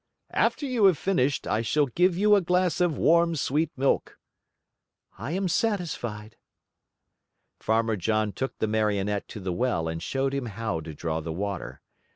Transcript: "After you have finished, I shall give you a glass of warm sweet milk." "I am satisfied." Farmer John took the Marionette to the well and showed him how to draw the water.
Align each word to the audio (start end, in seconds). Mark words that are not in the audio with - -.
"After 0.33 0.65
you 0.65 0.85
have 0.85 0.97
finished, 0.97 1.45
I 1.45 1.61
shall 1.61 1.85
give 1.85 2.17
you 2.17 2.33
a 2.33 2.41
glass 2.41 2.81
of 2.81 2.97
warm 2.97 3.35
sweet 3.35 3.69
milk." 3.77 4.17
"I 5.19 5.33
am 5.33 5.47
satisfied." 5.47 6.37
Farmer 7.59 7.95
John 7.95 8.31
took 8.31 8.57
the 8.57 8.65
Marionette 8.65 9.27
to 9.27 9.39
the 9.39 9.53
well 9.53 9.87
and 9.87 10.01
showed 10.01 10.33
him 10.33 10.47
how 10.47 10.79
to 10.79 10.95
draw 10.95 11.21
the 11.21 11.31
water. 11.31 11.81